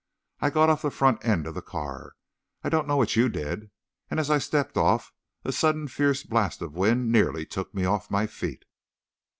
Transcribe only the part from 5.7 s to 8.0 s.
fierce blast of wind nearly took me